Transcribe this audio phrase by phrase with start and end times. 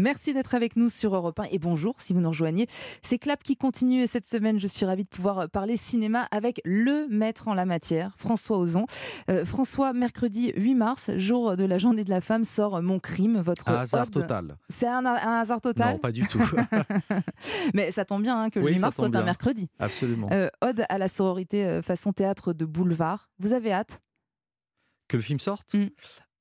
[0.00, 2.66] Merci d'être avec nous sur Europe 1 et bonjour si vous nous rejoignez.
[3.02, 6.62] C'est Clap qui continue et cette semaine, je suis ravie de pouvoir parler cinéma avec
[6.64, 8.86] le maître en la matière, François Ozon.
[9.28, 13.40] Euh, François, mercredi 8 mars, jour de la journée de la femme, sort Mon crime,
[13.42, 14.10] votre Un hasard ode.
[14.12, 14.56] total.
[14.70, 16.40] C'est un, un hasard total Non, pas du tout.
[17.74, 19.22] Mais ça tombe bien hein, que le Oui, 8 ça mars soit un bien.
[19.22, 19.68] mercredi.
[19.80, 20.28] Absolument.
[20.32, 23.28] Euh, ode à la sororité euh, façon théâtre de boulevard.
[23.38, 24.00] Vous avez hâte?
[25.08, 25.74] Que le film sorte?
[25.74, 25.88] Mm.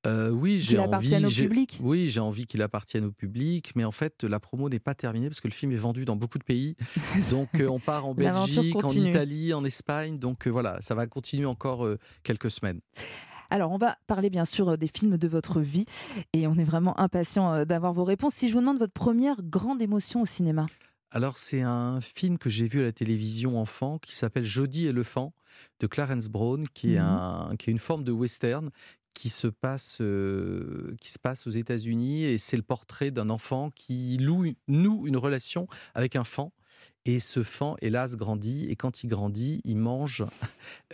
[0.08, 1.26] Euh, Oui, j'ai envie.
[1.26, 4.80] au public Oui, j'ai envie qu'il appartienne au public, mais en fait, la promo n'est
[4.80, 6.76] pas terminée parce que le film est vendu dans beaucoup de pays.
[7.32, 8.92] Donc, euh, on part en Belgique, en.
[8.94, 10.18] Italie, en Espagne.
[10.18, 11.86] Donc, euh, voilà, ça va continuer encore
[12.24, 12.80] quelques semaines.
[13.50, 15.86] Alors, on va parler bien sûr des films de votre vie
[16.34, 18.36] et on est vraiment impatient d'avoir vos réponses.
[18.36, 20.68] Si je vous demande votre première grande émotion au cinéma,
[21.12, 24.92] Alors, c'est un film que j'ai vu à la télévision enfant qui s'appelle Jodie et
[24.92, 25.32] le fan
[25.80, 27.06] de Clarence Brown, qui, est Mhm.
[27.08, 28.70] un, qui est une forme de western
[29.20, 33.70] qui se passe, euh, qui se passe aux États-Unis et c'est le portrait d'un enfant
[33.70, 36.52] qui loue, noue une relation avec un fan.
[37.04, 38.68] Et ce fan, hélas, grandit.
[38.70, 40.24] Et quand il grandit, il mange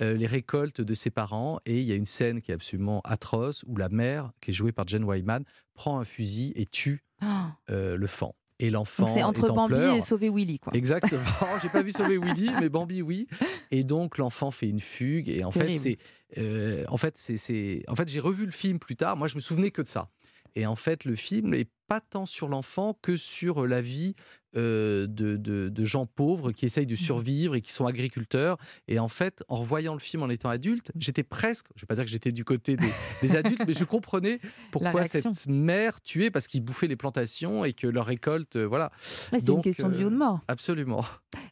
[0.01, 1.59] euh, les récoltes de ses parents.
[1.67, 4.53] Et il y a une scène qui est absolument atroce où la mère, qui est
[4.55, 5.43] jouée par Jen Wyman,
[5.75, 8.31] prend un fusil et tue Ah, euh, le fan.
[8.59, 9.95] Et l'enfant c'est entre est en Bambi pleurs.
[9.95, 10.59] et Sauver Willy.
[10.59, 10.71] Quoi.
[10.75, 11.23] Exactement.
[11.61, 13.27] J'ai pas vu sauver Willy, mais Bambi oui.
[13.71, 15.27] Et donc l'enfant fait une fugue.
[15.27, 15.97] Et en fait, c'est,
[16.37, 19.17] euh, en fait, c'est- en fait, j'ai revu le film plus tard.
[19.17, 20.07] Moi, je me souvenais que de ça.
[20.55, 24.15] Et en fait, le film n'est pas tant sur l'enfant que sur la vie
[24.57, 26.89] euh, de, de- de gens pauvres qui essayent Mmh.
[26.89, 28.57] de survivre et qui sont agriculteurs.
[28.87, 31.95] Et en fait, en revoyant le film en étant adulte, j'étais presque, je vais pas
[31.95, 32.89] dire que j'étais du côté des,
[33.21, 34.39] des adultes, mais je comprenais
[34.71, 38.91] pourquoi cette mère tuait parce qu'ils bouffaient les plantations et que leur récolte, euh, voilà.
[39.01, 40.39] C'est une question de vie ou de mort.
[40.47, 41.03] Absolument.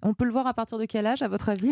[0.01, 1.71] On peut le voir à partir de quel âge, à votre avis?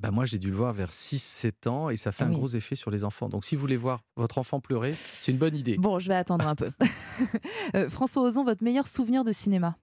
[0.00, 2.36] Bah moi, j'ai dû le voir vers 6-7 ans et ça fait Ah un oui.
[2.36, 3.28] gros effet sur les enfants.
[3.28, 5.76] Donc, si vous voulez voir votre enfant pleurer, c'est une bonne idée.
[5.76, 6.70] Bon, je vais attendre un peu.
[7.74, 9.76] Euh, François Ozon, votre meilleur souvenir de cinéma?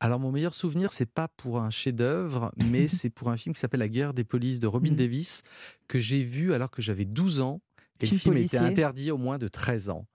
[0.00, 3.60] Alors, mon meilleur souvenir, c'est pas pour un chef-d'œuvre, mais c'est pour un film qui
[3.60, 4.96] s'appelle La guerre des polices de Robin Mhm.
[4.96, 5.42] Davis,
[5.88, 7.60] que j'ai vu alors que j'avais 12 ans.
[8.00, 8.58] Et Film le film policier.
[8.58, 10.06] était interdit au moins de 13 ans.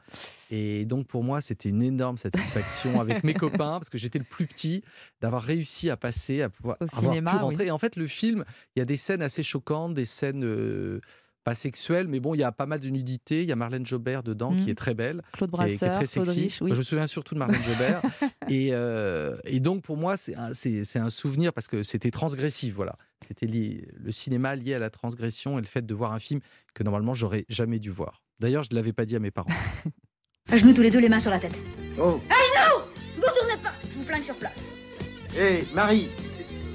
[0.52, 4.26] Et donc, pour moi, c'était une énorme satisfaction avec mes copains, parce que j'étais le
[4.26, 4.84] plus petit,
[5.22, 7.42] d'avoir réussi à passer, à pouvoir Au avoir cinéma, pu oui.
[7.44, 7.66] rentrer.
[7.68, 8.46] Et en fait, le film,
[8.76, 11.02] il y a des scènes assez choquantes, des scènes euh,
[11.44, 13.42] pas sexuelles, mais bon, il y a pas mal de nudité.
[13.42, 15.78] Il y a Marlène Jobert dedans, qui est très belle Claude qui est, qui est
[15.90, 16.58] Brasseur, très sexy.
[16.62, 16.72] Oui.
[16.72, 18.02] Je me souviens surtout de Marlène Jobert.
[18.50, 22.12] et, euh, et donc, pour moi, c'est un, c'est- c'est un souvenir parce que c'était
[22.12, 22.74] transgressif.
[22.76, 22.96] Voilà.
[23.28, 26.40] C'était lié- le cinéma lié à la transgression et le fait de voir un film
[26.74, 28.22] que normalement, j'aurais jamais dû voir.
[28.40, 29.50] D'ailleurs, je ne l'avais pas dit à mes parents.
[30.52, 31.58] À genoux tous les deux, les mains sur la tête.
[31.98, 32.20] Oh,
[33.16, 34.66] Vous tournez pas Je vous flingue sur place.
[35.38, 36.10] hé, Marie,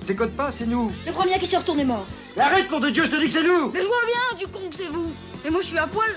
[0.07, 0.91] décode pas, c'est nous.
[1.07, 2.07] Le premier qui se retourne est mort.
[2.35, 4.39] Mais arrête, nom de Dieu, je te dis que c'est nous Mais je vois bien,
[4.39, 5.13] du con que c'est vous.
[5.45, 6.09] Et moi, je suis à poil.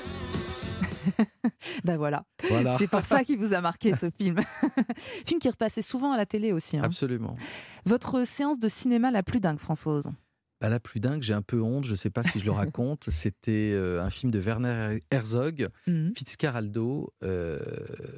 [1.83, 2.77] Ben voilà, Voilà.
[2.77, 4.39] c'est pour ça qu'il vous a marqué ce film.
[5.25, 6.77] film qui repassait souvent à la télé aussi.
[6.77, 6.83] hein.
[6.83, 7.35] Absolument.
[7.85, 10.13] Votre séance de cinéma la plus dingue, François Ozon
[10.59, 12.51] Bah, la plus dingue, j'ai un peu honte, je ne sais pas si je le
[12.51, 13.09] raconte.
[13.09, 16.13] C'était euh, un film de Werner Herzog, Mhm.
[16.15, 17.11] Fitzcarraldo.
[17.23, 17.57] euh,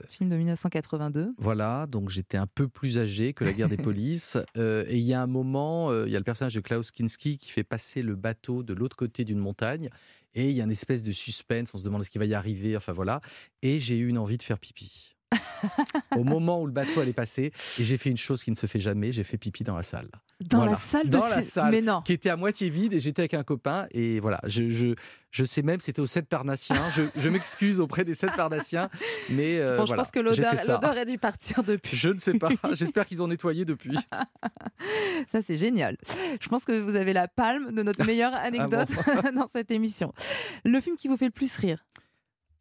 [0.09, 1.33] Film de 1982.
[1.38, 4.38] Voilà, donc j'étais un peu plus âgé que la guerre des polices.
[4.57, 7.38] Euh, et il y a un moment, il y a le personnage de Klaus Kinski
[7.38, 9.89] qui fait passer le bateau de l'autre côté d'une montagne.
[10.35, 12.33] Et il y a une espèce de suspense, on se demande ce qui va y
[12.33, 13.21] arriver, enfin voilà.
[13.61, 15.12] Et j'ai eu une envie de faire pipi.
[16.16, 18.67] Au moment où le bateau allait passer, et j'ai fait une chose qui ne se
[18.67, 20.09] fait jamais, j'ai fait pipi dans la salle.
[20.41, 20.71] Dans Voilà.
[20.73, 21.71] la salle de Dans la salle.
[21.71, 22.01] Mais non.
[22.01, 23.88] Qui était à moitié vide et j'étais avec un copain.
[23.91, 24.95] Et voilà, je, je,
[25.31, 26.75] je sais même, c'était au 7 Parnassien.
[26.94, 28.89] Je, je m'excuse auprès des 7 Parnassiens.
[29.29, 30.53] Mais euh, Bon, je voilà, pense que l'odeur
[30.97, 31.95] a dû partir depuis.
[31.95, 32.50] Je ne sais pas.
[32.73, 33.97] J'espère qu'ils ont nettoyé depuis.
[35.27, 35.97] Ça, c'est génial.
[36.41, 38.89] Je pense que vous avez la palme de notre meilleure anecdote
[39.35, 40.13] dans cette émission.
[40.65, 41.85] Le film qui vous fait le plus rire?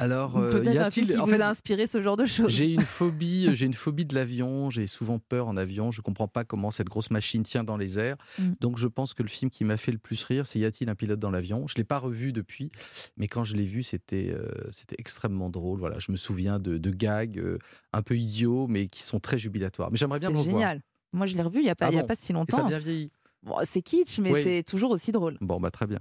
[0.03, 2.51] Alors, euh, y a-t-il qui en vous fait, a inspiré ce genre de choses.
[2.51, 4.69] J'ai une phobie, euh, j'ai une phobie de l'avion.
[4.69, 5.91] J'ai souvent peur en avion.
[5.93, 8.17] Je comprends pas comment cette grosse machine tient dans les airs.
[8.39, 8.53] Mm.
[8.61, 10.91] Donc, je pense que le film qui m'a fait le plus rire, c'est Y a-t-il
[10.91, 11.67] un pilote dans l'avion?
[11.69, 12.71] Je l'ai pas revu depuis,
[13.17, 15.79] mais quand je l'ai vu, c'était euh, c'était extrêmement drôle.
[15.79, 17.59] Voilà, je me souviens de, de gags euh,
[17.93, 19.91] un peu idiots, mais qui sont très jubilatoires.
[19.93, 20.55] Mais j'aimerais bien C'est le revoir.
[20.57, 20.83] génial.
[21.13, 22.33] Moi, je l'ai revu il n'y a, pas- Ah y a pas si Et ça
[22.35, 22.65] longtemps.
[22.65, 23.11] a bien vieilli.
[23.45, 24.43] Bon, c'est kitsch, mais Oui.
[24.43, 25.37] c'est toujours aussi drôle.
[25.41, 25.99] Bon, bah très bien.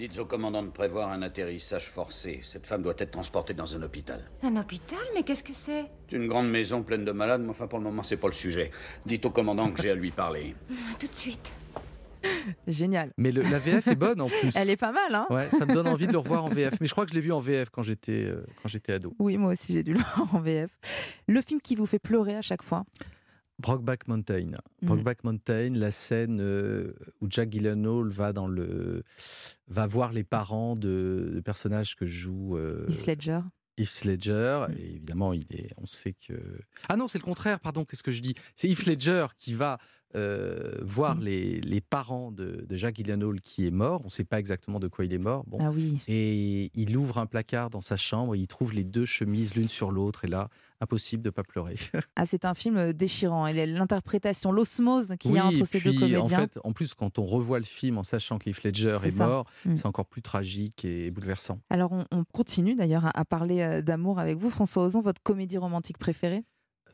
[0.00, 2.40] Dites au commandant de prévoir un atterrissage forcé.
[2.42, 4.24] Cette femme doit être transportée dans un hôpital.
[4.42, 7.66] Un hôpital Mais qu'est-ce que c'est C'est une grande maison pleine de malades, mais enfin
[7.66, 8.70] pour le moment c'est pas le sujet.
[9.04, 10.54] Dites au commandant que j'ai à lui parler.
[10.98, 11.52] Tout de suite.
[12.66, 13.10] Génial.
[13.18, 14.56] Mais le- la VF est bonne en plus.
[14.56, 16.80] Elle est pas mal, hein Ouais, ça me donne envie de le revoir en VF.
[16.80, 19.12] Mais je crois que je l'ai vu en VF quand j'étais euh, quand j'étais ado.
[19.18, 20.70] Oui, moi aussi, j'ai dû le voir en VF.
[21.28, 22.84] Le film qui vous fait pleurer à chaque fois
[23.60, 24.52] Brokeback Mountain.
[24.82, 24.88] Mhm.
[24.88, 29.02] Brokeback Mountain, la scène euh, où Jack Gyllenhaal va dans le
[29.68, 33.40] va voir les parents de, de personnages que joue euh, Heath Ledger.
[33.78, 36.34] Heath Ledger, et évidemment, il est, on sait que.
[36.88, 38.34] Ah non, c'est le contraire, pardon, qu'est-ce que je dis?
[38.54, 39.78] C'est Heath Ledger qui va
[40.16, 41.22] euh, voir Mm.
[41.22, 44.00] les, les parents de, de Jacques Gyllenhaal qui est mort.
[44.02, 45.44] On ne sait pas exactement de quoi il est mort.
[45.46, 45.58] Bon.
[45.60, 45.98] Ah oui.
[46.08, 49.68] Et il ouvre un placard dans sa chambre, et il trouve les deux chemises l'une
[49.68, 50.48] sur l'autre, et là,
[50.80, 51.76] impossible de ne pas pleurer.
[52.16, 53.46] Ah, c'est un film déchirant.
[53.46, 56.20] Et l'interprétation, l'osmose qu'il y a entre ces deux comédiens.
[56.20, 59.18] En fait, en plus, quand on revoit le film en sachant qu'Heath Ledger C'est est,
[59.18, 59.76] mort, Mm.
[59.76, 61.60] c'est encore plus tragique et bouleversant.
[61.70, 64.50] Alors, on, on continue d'ailleurs à, à parler euh, d'amour avec vous.
[64.50, 66.44] François Ozon, votre comédie romantique préférée?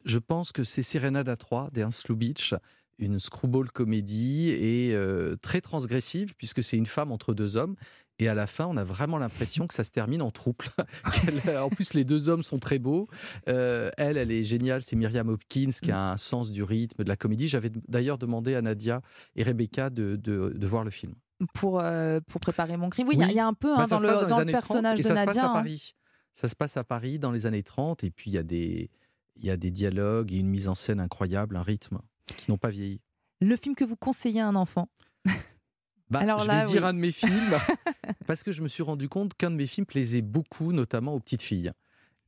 [0.05, 2.55] Je pense que c'est Serenade à 3 d'Ernst Lubitsch,
[2.99, 7.77] une screwball comédie et euh, très transgressive puisque c'est une femme entre deux hommes.
[8.19, 10.65] Et à la fin, on a vraiment l'impression que ça se termine en trouble.
[11.45, 13.09] Qu'elle- en plus, les deux hommes sont très beaux.
[13.49, 14.81] Euh, elle, elle est géniale.
[14.81, 17.47] C'est Myriam Hopkins qui a un sens du rythme, de la comédie.
[17.47, 19.03] J'avais d'ailleurs demandé à Nadia
[19.35, 21.13] et Rebecca de, de- de voir le film.
[21.53, 23.09] pour, euh, pour préparer mon crime.
[23.09, 23.33] Oui, il y a- Oui.
[23.33, 25.03] il y, a un peu hein, Bah, dans, le, dans le années 30 personnage et
[25.03, 25.27] de ça se Nadia.
[25.35, 25.53] passe à hein.
[25.53, 25.95] Paris.
[26.33, 28.91] Ça se passe à Paris dans les années 30 et puis il y a des
[29.39, 31.99] il y a des dialogues et une mise en scène incroyable, un rythme
[32.37, 33.01] qui n'ont pas vieilli.
[33.41, 34.89] Le film que vous conseillez à un enfant
[36.09, 36.89] Bah, Alors je là, vais dire oui.
[36.89, 37.59] un de mes films
[38.27, 41.21] parce que je me suis rendu compte qu'un de mes films plaisait beaucoup, notamment aux
[41.21, 41.73] petites filles.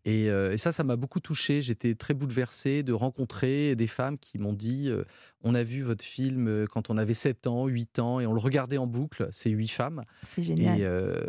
[0.05, 1.61] Et, euh, et ça, ça m'a beaucoup touché.
[1.61, 5.05] J'étais très bouleversé de rencontrer des femmes qui m'ont dit euh,
[5.43, 8.33] On a vu votre film euh, quand on avait 7 ans, 8 ans, et on
[8.33, 9.29] le regardait en boucle.
[9.33, 10.03] C'est 8 femmes.
[10.25, 10.81] C'est génial.
[10.81, 11.21] Et, euh,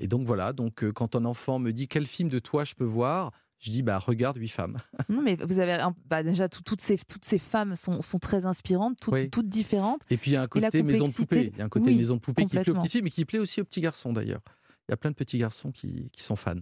[0.00, 2.84] et donc voilà, donc quand un enfant me dit quel film de toi je peux
[2.84, 3.30] voir,
[3.64, 4.76] je dis bah regarde huit femmes.
[5.08, 8.44] Non, mais vous avez bah, déjà tout- toutes ces toutes ces femmes sont, sont très
[8.46, 9.30] inspirantes, toutes, Oui.
[9.30, 10.00] toutes différentes.
[10.10, 11.86] Et puis il y a un côté maison de poupée, il y a un côté
[11.90, 13.80] oui, maison de poupée qui plaît aux petites filles, mais qui plaît aussi aux petits
[13.80, 14.40] garçons d'ailleurs.
[14.88, 16.56] Il y a plein de petits garçons qui, qui sont fans.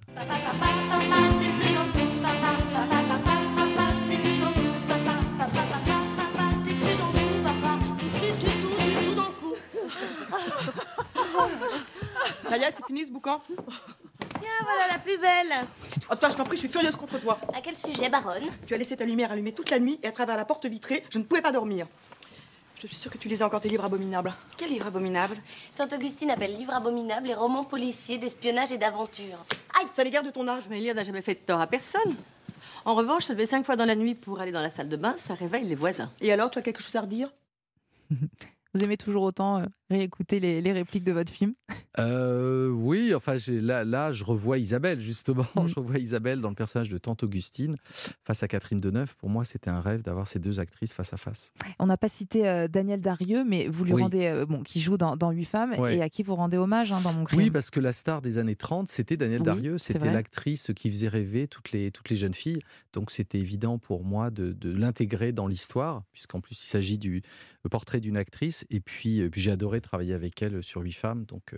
[12.47, 13.41] Ça y est, c'est fini ce boucan?
[13.49, 15.67] Voilà la plus belle.
[16.13, 17.41] Oh, toi, je t'en prie, je suis furieuse contre toi.
[17.55, 18.43] À quel sujet, baronne?
[18.67, 21.03] Tu as laissé ta lumière allumée toute la nuit et à travers la porte vitrée,
[21.09, 21.87] je ne pouvais pas dormir.
[22.79, 24.35] Je suis sûre que tu lisais encore tes livres abominables.
[24.59, 25.37] Quel livre abominable
[25.75, 29.39] Tante Augustine appelle livre abominable les romans policiers d'espionnage et d'aventure.
[29.81, 30.65] Aïe, ça les guerres de ton âge.
[30.69, 32.15] Mais Eliade n'a jamais fait de tort à personne.
[32.85, 34.97] En revanche, se lever cinq fois dans la nuit pour aller dans la salle de
[34.97, 36.11] bain, ça réveille les voisins.
[36.21, 37.33] Et alors, tu as quelque chose à redire?
[38.75, 41.53] Vous aimez toujours autant euh, réécouter les, les répliques de votre film?
[41.99, 45.67] Euh, oui, enfin là, là je revois Isabelle justement, Mm.
[45.69, 47.75] je revois Isabelle dans le personnage de Tante Augustine
[48.25, 49.15] face à Catherine Deneuve.
[49.17, 51.53] Pour moi c'était un rêve d'avoir ces deux actrices face à face.
[51.79, 54.03] On n'a pas cité euh, Daniel Darieux, mais vous lui Oui.
[54.03, 55.97] rendez, euh, bon, qui joue dans, Huit femmes Ouais.
[55.99, 57.39] et à qui vous rendez hommage hein, dans mon crime.
[57.41, 59.79] Oui, parce que la star des années 30, c'était Daniel Oui, Darieux.
[59.79, 62.59] C'était l'actrice qui faisait rêver toutes les, toutes les jeunes filles.
[62.93, 67.23] Donc c'était évident pour moi de, de l'intégrer dans l'histoire, puisqu'en plus il s'agit du
[67.71, 68.62] portrait d'une actrice.
[68.71, 71.25] Et puis, puis j'ai adoré travailler avec elle sur Huit femmes.
[71.27, 71.55] Donc,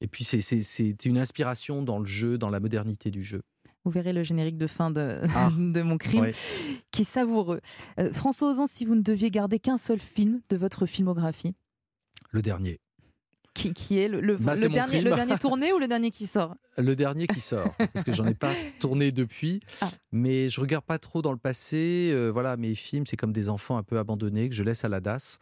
[0.00, 3.42] et puis c'est- c'est c'est une inspiration dans le jeu, dans la modernité du jeu.
[3.84, 5.50] Vous verrez le générique de fin de, Ah.
[5.58, 6.34] de mon crime, Ouais.
[6.90, 7.60] qui est savoureux.
[7.98, 11.54] Euh, François Ozon, si vous ne deviez garder qu'un seul film de votre filmographie,
[12.30, 12.80] Le dernier.
[13.54, 15.04] Qui, qui est le, le- Bah, le dernier, crime.
[15.04, 18.26] le dernier tourné ou le dernier qui sort Le dernier qui sort, parce que j'en
[18.26, 19.88] ai pas tourné depuis, Ah.
[20.12, 22.10] mais je regarde pas trop dans le passé.
[22.12, 24.88] Euh, voilà, mes films, c'est comme des enfants un peu abandonnés que je laisse à
[24.88, 25.38] la DAS.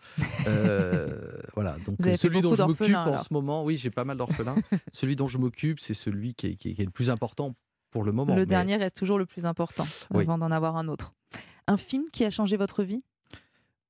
[0.47, 1.09] Euh,
[1.55, 4.57] voilà, donc celui dont je m'occupe en ce moment, oui, j'ai pas mal d'orphelins.
[4.93, 7.55] celui dont je m'occupe, c'est celui qui est, qui est- qui est le plus important
[7.91, 8.35] pour le moment.
[8.35, 10.23] Le mais- dernier reste toujours le plus important Oui.
[10.25, 11.15] avant d'en avoir un autre.
[11.67, 13.05] Un film qui a changé votre vie?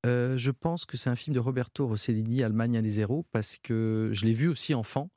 [0.04, 4.10] Euh, je pense que c'est un film de Roberto Rossellini, Allemagne à zéro, parce que
[4.12, 5.10] je l'ai vu aussi enfant.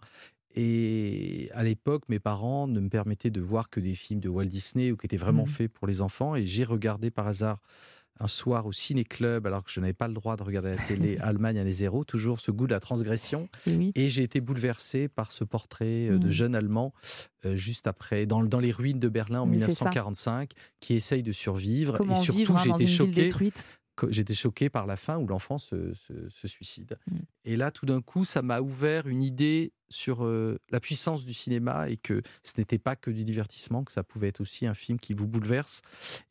[0.56, 4.46] Et à l'époque, mes parents ne me permettaient de voir que des films de Walt
[4.46, 5.50] Disney ou qui étaient vraiment Mhm.
[5.50, 6.36] faits pour les enfants.
[6.36, 7.60] Et j'ai regardé par hasard
[8.22, 11.18] un soir au ciné-club, alors que je n'avais pas le droit de regarder la télé
[11.20, 13.50] Allemagne à zéro, toujours ce goût de la transgression.
[13.68, 13.92] Et oui.
[13.96, 16.32] Et j'ai été bouleversé par ce portrait euh, de Mhm.
[16.32, 16.94] jeune Allemand,
[17.44, 19.90] euh, juste après, dans, dans les ruines de Berlin en Oui, c'est ça.
[19.90, 21.98] 1945, qui essaye de survivre.
[21.98, 23.28] Comment et surtout, hein, j'ai été choqué
[24.10, 26.98] j'étais choqué par la fin où l'enfant se, se- se suicide.
[27.10, 27.18] Mm.
[27.46, 31.34] Et là, tout d'un coup, ça m'a ouvert une idée sur euh, la puissance du
[31.34, 34.74] cinéma et que ce n'était pas que du divertissement, que ça pouvait être aussi un
[34.74, 35.82] film qui vous bouleverse.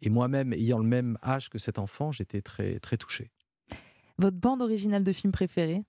[0.02, 3.30] Et moi-même, ayant le même âge que cet enfant, j'étais très, très touché.
[4.18, 5.82] Votre bande originale de film préférée?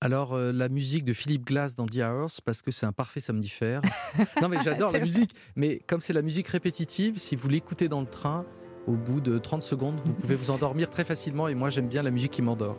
[0.00, 3.20] Alors, euh, la musique de Philippe Glass dans The Hours, parce que c'est un parfait
[3.20, 3.80] somnifère.
[4.42, 5.06] non, mais j'adore la vrai.
[5.06, 8.44] musique, mais comme c'est la musique répétitive, si vous l'écoutez dans le train,
[8.86, 11.48] au bout de 30 secondes, vous pouvez vous endormir très facilement.
[11.48, 12.76] Et moi, j'aime bien la musique qui m'endort.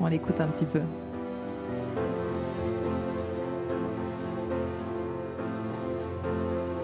[0.00, 0.80] On l'écoute un petit peu.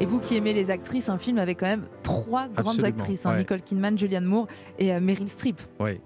[0.00, 3.25] Et vous qui aimez les actrices, un film avec quand même trois grandes Absolument, actrices,
[3.25, 3.38] hein, ouais.
[3.38, 4.49] Nicole Kidman, Julianne Moore
[4.79, 5.61] et euh, Meryl Streep.
[5.79, 6.00] Ouais.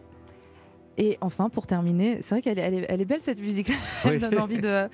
[0.98, 3.70] Et enfin, pour terminer, c'est vrai qu'elle est, elle est, elle est belle cette musique.
[4.04, 4.18] Elle Oui.
[4.18, 4.88] donne envie de,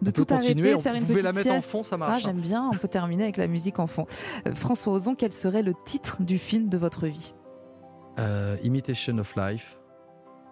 [0.00, 1.68] de tout arrêter, de faire une vous pouvez petite la mettre en sieste.
[1.68, 2.20] fond, ça Ah, marche.
[2.20, 2.22] hein.
[2.26, 2.70] j'aime bien.
[2.72, 4.06] On peut terminer avec la musique en fond.
[4.46, 7.34] Euh, François Ozon, quel serait le titre du film de votre vie?
[8.18, 9.78] Euh, Imitation of Life,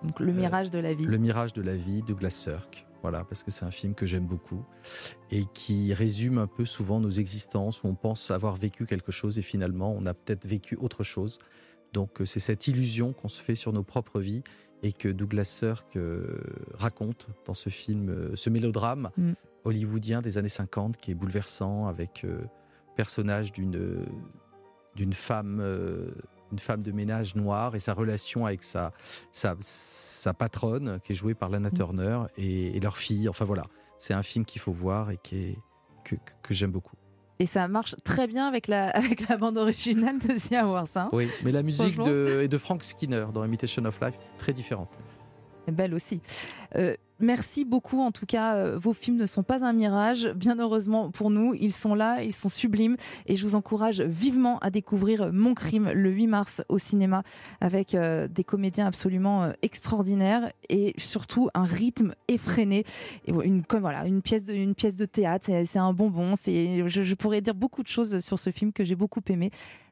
[0.05, 1.05] Donc, Le mirage de la vie.
[1.05, 2.87] Le mirage de la vie, Douglas Sirk.
[3.03, 4.63] Voilà, parce que c'est un film que j'aime beaucoup
[5.31, 9.39] et qui résume un peu souvent nos existences où on pense avoir vécu quelque chose
[9.39, 11.39] et finalement on a peut-être vécu autre chose.
[11.95, 14.43] Donc euh, c'est cette illusion qu'on se fait sur nos propres vies
[14.83, 16.41] et que Douglas Sirk euh,
[16.75, 19.33] raconte dans ce film, euh, ce mélodrame Mm.
[19.65, 22.41] hollywoodien des années 50 qui est bouleversant avec euh,
[22.97, 24.05] personnage d'une
[24.97, 25.61] d'une femme
[26.53, 28.93] une femme de ménage noire et sa relation avec sa
[29.33, 33.29] sa, sa patronne qui est jouée par Lana Turner et, et leur fille.
[33.29, 33.63] Enfin voilà,
[33.99, 35.59] c'est un film qu'il faut voir et qui est,
[36.05, 36.97] que, que- que j'aime beaucoup.
[37.41, 40.97] Et ça marche très bien avec la, avec la bande originale de The Hours.
[40.97, 41.09] hein.
[41.13, 44.91] Oui, mais la musique de, est de Frank Skinner dans Imitation of Life, très différente.
[45.67, 46.21] Belle aussi.
[46.77, 48.01] Euh, merci beaucoup.
[48.01, 50.29] En tout cas, euh, vos films ne sont pas un mirage.
[50.35, 52.97] Bien heureusement pour nous, ils sont là, ils sont sublimes.
[53.27, 57.23] Et je vous encourage vivement à découvrir Mon crime le 8 mars au cinéma
[57.61, 62.85] avec euh, des comédiens absolument euh, extraordinaires et surtout un rythme effréné.
[63.27, 66.35] Et une, comme, voilà, une, pièce de, une pièce de théâtre, c'est un bonbon.
[66.37, 69.51] C'est- je pourrais dire beaucoup de choses sur ce film que j'ai beaucoup aimé.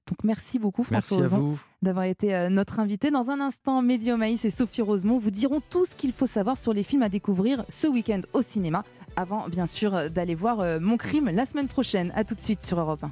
[0.08, 3.10] Donc merci beaucoup François Ozon d'avoir été euh, notre invité.
[3.10, 6.56] Dans un instant, Mehdi Omaïs et Sophie Rosemont vous diront tout ce qu'il faut savoir
[6.56, 8.84] sur les films à découvrir ce week-end au cinéma,
[9.16, 12.12] avant bien sûr d'aller voir euh, Mon crime la semaine prochaine.
[12.14, 13.06] À tout de suite sur Europe 1.